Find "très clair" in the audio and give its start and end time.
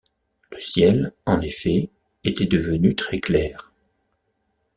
2.95-3.71